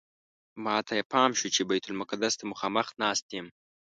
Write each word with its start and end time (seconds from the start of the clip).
ماته 0.63 0.91
یې 0.97 1.03
پام 1.11 1.31
شو 1.39 1.47
چې 1.55 1.61
بیت 1.69 1.85
المقدس 1.87 2.33
ته 2.39 2.43
مخامخ 2.51 2.87
ناست 3.01 3.25
یم. 3.35 3.47